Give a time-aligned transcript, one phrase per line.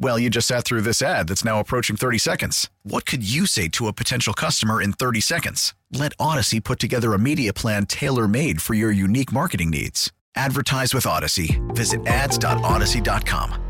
[0.00, 2.70] Well, you just sat through this ad that's now approaching 30 seconds.
[2.84, 5.74] What could you say to a potential customer in 30 seconds?
[5.92, 10.12] Let Odyssey put together a media plan tailor made for your unique marketing needs.
[10.36, 11.60] Advertise with Odyssey.
[11.70, 13.64] Visit ads.odyssey.com.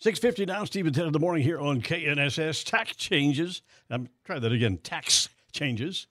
[0.00, 2.62] 650 now, Steve and Ted in the morning here on KNSS.
[2.64, 3.62] Tax changes.
[3.90, 4.76] Um, I'm trying that again.
[4.82, 6.06] Tax changes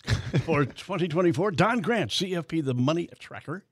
[0.45, 1.51] for 2024.
[1.51, 3.65] Don Grant, CFP, the money tracker,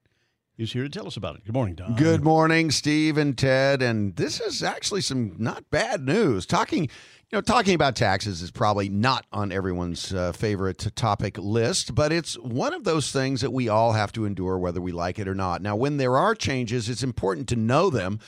[0.57, 1.45] is here to tell us about it.
[1.45, 1.95] Good morning, Don.
[1.95, 3.81] Good morning, Steve and Ted.
[3.81, 6.45] And this is actually some not bad news.
[6.45, 6.89] Talking, you
[7.37, 12.35] know, talking about taxes is probably not on everyone's uh, favorite topic list, but it's
[12.35, 15.35] one of those things that we all have to endure, whether we like it or
[15.35, 15.61] not.
[15.61, 18.19] Now, when there are changes, it's important to know them.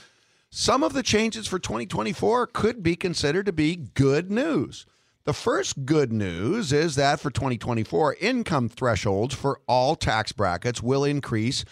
[0.50, 4.86] Some of the changes for 2024 could be considered to be good news.
[5.24, 11.02] The first good news is that for 2024, income thresholds for all tax brackets will
[11.02, 11.64] increase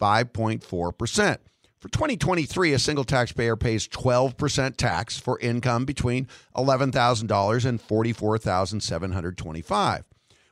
[0.00, 1.36] 5.4%.
[1.78, 10.04] For 2023, a single taxpayer pays 12% tax for income between $11,000 and 44,725.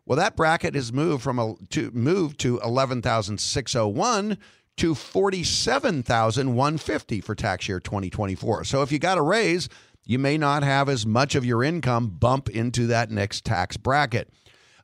[0.07, 4.39] Well, that bracket is moved from a, to moved to 11,601
[4.79, 8.65] to 47,150 for tax year 2024.
[8.65, 9.69] So if you got a raise,
[10.07, 14.31] you may not have as much of your income bump into that next tax bracket.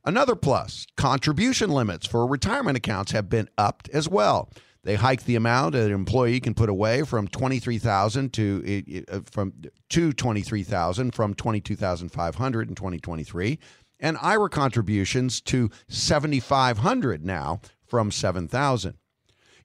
[0.05, 4.51] Another plus, contribution limits for retirement accounts have been upped as well.
[4.83, 9.55] They hiked the amount an employee can put away from 23,000 to uh, from
[9.89, 13.58] to 23,000 from 22,500 in 2023
[13.98, 18.98] and IRA contributions to 7,500 now from 7,000.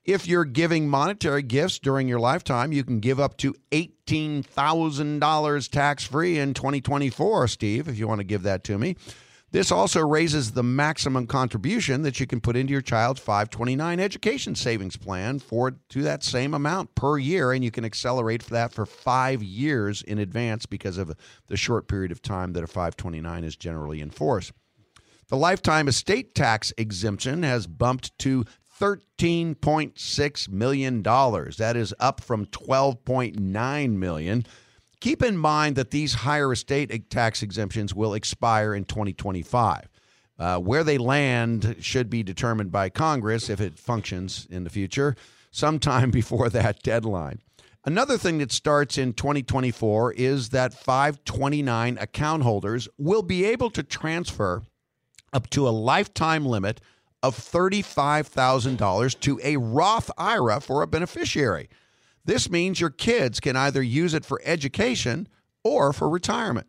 [0.06, 6.06] If you're giving monetary gifts during your lifetime, you can give up to $18,000 tax
[6.06, 8.96] free in 2024, Steve, if you want to give that to me.
[9.52, 14.54] This also raises the maximum contribution that you can put into your child's 529 education
[14.54, 18.72] savings plan for to that same amount per year and you can accelerate for that
[18.72, 21.16] for 5 years in advance because of
[21.48, 24.52] the short period of time that a 529 is generally in force.
[25.30, 28.46] The lifetime estate tax exemption has bumped to
[28.80, 31.04] $13.6 million.
[31.04, 34.46] That is up from $12.9 million.
[35.02, 39.90] Keep in mind that these higher estate tax exemptions will expire in 2025.
[40.38, 45.16] Uh, where they land should be determined by Congress if it functions in the future,
[45.52, 47.42] sometime before that deadline.
[47.86, 53.84] Another thing that starts in 2024 is that 529 account holders will be able to
[53.84, 54.64] transfer
[55.34, 56.82] up to a lifetime limit
[57.22, 61.70] of $35,000 to a Roth IRA for a beneficiary.
[62.26, 65.28] This means your kids can either use it for education
[65.64, 66.68] or for retirement.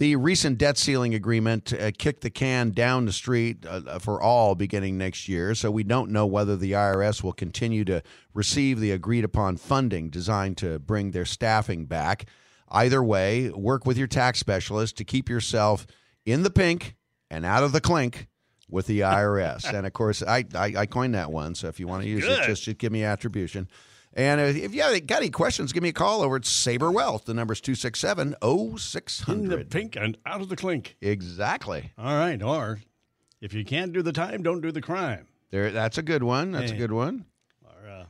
[0.00, 4.54] The recent debt ceiling agreement uh, kicked the can down the street uh, for all
[4.54, 8.02] beginning next year, so we don't know whether the IRS will continue to
[8.32, 12.24] receive the agreed upon funding designed to bring their staffing back.
[12.70, 15.86] Either way, work with your tax specialist to keep yourself
[16.24, 16.96] in the pink
[17.30, 18.26] and out of the clink
[18.70, 19.70] with the IRS.
[19.74, 22.24] and of course, I, I, I, coined that one, so if you want to use
[22.24, 22.40] Good.
[22.40, 23.68] it, just, just give me attribution.
[24.12, 27.26] And if you got any questions, give me a call over at Saber Wealth.
[27.26, 28.34] The number's 267
[28.76, 29.38] 0600.
[29.38, 30.96] In the pink and out of the clink.
[31.00, 31.92] Exactly.
[31.96, 32.42] All right.
[32.42, 32.80] Or
[33.40, 35.28] if you can't do the time, don't do the crime.
[35.50, 36.50] There, That's a good one.
[36.50, 36.76] That's hey.
[36.76, 37.24] a good one.
[37.64, 38.04] Or, uh,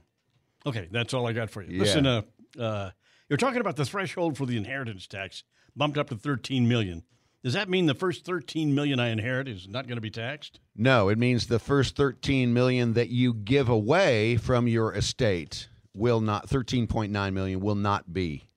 [0.67, 0.89] okay.
[0.91, 1.77] That's all I got for you.
[1.77, 1.83] Yeah.
[1.83, 2.23] Listen, uh,
[2.59, 2.91] uh,
[3.29, 5.45] you're talking about the threshold for the inheritance tax
[5.77, 7.05] bumped up to 13 million.
[7.43, 10.61] Does that mean the first 13 million I inherit is not going to be taxed?
[10.77, 15.69] No, it means the first 13 million that you give away from your estate
[16.01, 18.49] will not 13.9 million will not be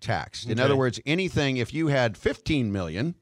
[0.00, 0.48] taxed.
[0.48, 3.14] In other words, anything if you had 15 million,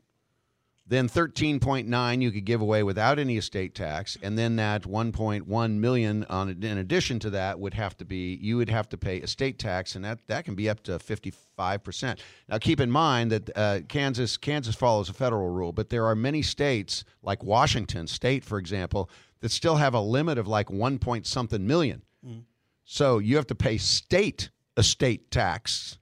[0.87, 6.25] then 13.9 you could give away without any estate tax, and then that 1.1 million
[6.31, 9.59] on in addition to that would have to be you would have to pay estate
[9.59, 12.23] tax, and that that can be up to 55 percent.
[12.49, 16.15] Now, keep in mind that uh, Kansas Kansas follows a federal rule, but there are
[16.15, 19.11] many states like Washington State, for example,
[19.41, 22.03] that still have a limit of like one point something million.
[22.27, 22.45] Mm.
[22.91, 24.49] So you have to pay state
[24.79, 25.99] estate tax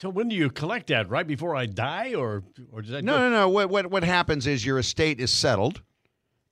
[0.00, 1.10] So when do you collect that?
[1.10, 3.48] Right before I die, or or does that No, no, no.
[3.48, 5.82] What, what, what happens is your estate is settled,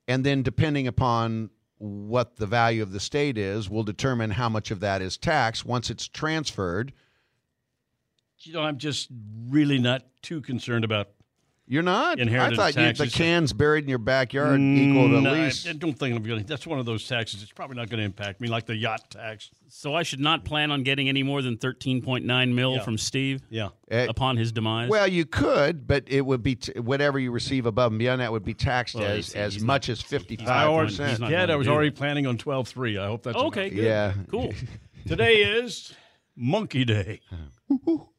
[0.05, 4.69] and then depending upon what the value of the state is, will determine how much
[4.69, 5.65] of that is taxed.
[5.65, 6.91] Once it's transferred,
[8.39, 9.07] You know, I'm just
[9.47, 11.07] really not too concerned about.
[11.67, 12.19] You're not.
[12.19, 15.33] Inheritance I thought you, the cans buried in your backyard equal to at Mm, No,
[15.33, 15.67] I- least.
[15.67, 16.45] I, don't think I'm going to.
[16.45, 17.41] That's one of those taxes.
[17.41, 19.49] It's probably not going to impact me like the yacht tax.
[19.69, 22.83] So I should not plan on getting any more than 13.9 mil Yeah.
[22.83, 23.69] from Steve Yeah.
[23.89, 24.89] Eh, upon his demise.
[24.89, 28.31] well, you could, but it would be t- whatever you receive above and beyond that
[28.31, 30.67] would be taxed Well, as he's- as he's much not- as he's fifty not five
[30.67, 31.09] going- percent.
[31.11, 31.97] he's not I was already that.
[31.97, 32.97] planning on 12-3.
[32.99, 33.75] I hope that's okay, enough.
[33.75, 33.83] good.
[33.83, 34.13] Yeah.
[34.29, 34.53] Cool.
[35.07, 35.93] Today is
[36.35, 37.21] Monkey Day.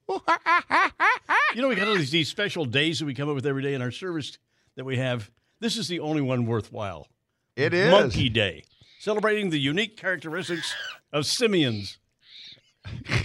[0.09, 3.63] You know, we got all these, these special days that we come up with every
[3.63, 4.39] day in our service
[4.77, 5.31] that we have.
[5.61, 7.09] This is the only one worthwhile.
[7.57, 8.65] It is Monkey Day,
[8.99, 10.75] celebrating the unique characteristics
[11.13, 11.99] of simians.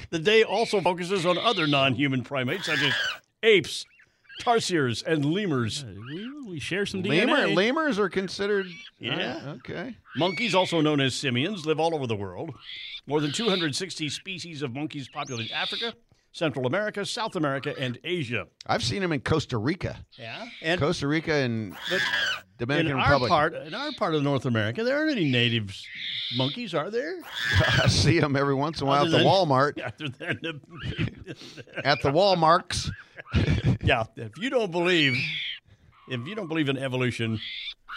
[0.09, 2.93] The day also focuses on other non-human primates such as
[3.43, 3.85] apes,
[4.41, 5.83] tarsiers, and lemurs.
[5.83, 7.25] we, we share some DNA.
[7.25, 8.67] Lemur, lemurs are considered.
[8.99, 9.41] Yeah.
[9.45, 9.97] uh, okay.
[10.15, 12.53] Monkeys, also known as simians, live all over the world.
[13.05, 15.93] More than 260 species of monkeys populate Africa,
[16.31, 18.47] Central America, South America, and Asia.
[18.67, 21.99] I've seen them in Costa Rica, Yeah, and Costa Rica and but
[22.57, 23.29] Dominican in our Republic.
[23.29, 25.75] part, in our part of North America, there aren't any native
[26.37, 27.15] monkeys, are there?
[27.83, 29.81] I see them every once in a while at the than- Walmart.
[29.83, 31.35] Other than the,
[31.85, 32.89] At the Walmarts.
[33.83, 35.15] yeah, if you don't believe,
[36.09, 37.39] if you don't believe in evolution,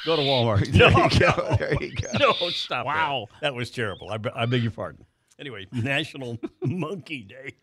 [0.07, 0.73] go to Walmart.
[0.73, 1.49] No, There you go.
[1.51, 2.09] no, There you go.
[2.41, 2.87] no, stop.
[2.87, 3.27] Wow.
[3.35, 4.11] that, that was terrible.
[4.11, 5.05] I, I beg your pardon.
[5.39, 7.55] Anyway, National Monkey Day.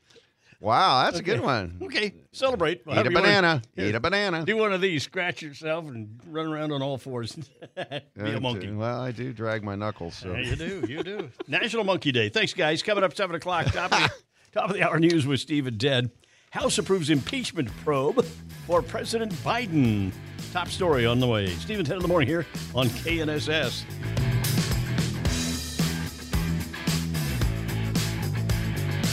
[0.62, 1.80] Wow, that's a good one.
[1.82, 2.80] Okay, celebrate.
[2.82, 3.62] Eat a However you wanna- banana.
[3.78, 4.44] Eat a banana.
[4.46, 5.04] Do one of these.
[5.04, 7.34] Scratch yourself and run around on all fours.
[7.76, 8.68] Be a monkey.
[8.70, 10.16] Uh, well, I do drag my knuckles.
[10.16, 10.34] So.
[10.34, 10.84] Yeah, you do.
[10.88, 11.30] You do.
[11.48, 12.28] National Monkey Day.
[12.28, 12.84] Thanks, guys.
[12.84, 13.68] Coming up 7 o'clock.
[13.68, 14.10] Top of, the,
[14.60, 16.12] top of the hour news with Steve and Ted.
[16.52, 18.26] House approves impeachment probe
[18.68, 20.12] for President Biden.
[20.52, 21.48] Top story on the way.
[21.48, 22.46] Steve and Ted in the morning here
[22.76, 23.84] on KNSS.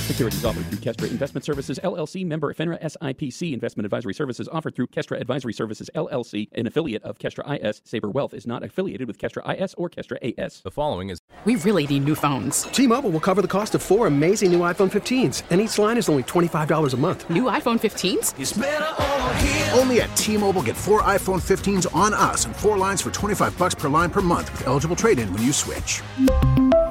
[0.06, 3.52] Securities offered through Kestra Investment Services LLC, member FINRA SIPC.
[3.52, 7.82] Investment advisory services offered through Kestra Advisory Services LLC, an affiliate of Kestra IS.
[7.84, 10.60] Saber Wealth is not affiliated with Kestra IS or Kestra AS.
[10.60, 12.62] The following is We really need new phones.
[12.62, 16.08] T-Mobile will cover the cost of four amazing new iPhone 15s, and each line is
[16.08, 17.28] only $25 a month.
[17.28, 19.76] New iPhone 15s?
[19.76, 23.74] Only at T-Mobile get four iPhone 15s on us and four lines for 25 bucks
[23.74, 26.00] per line per month with eligible trade-in when you switch.